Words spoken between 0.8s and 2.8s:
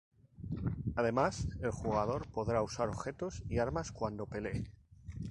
Además, el jugador podrá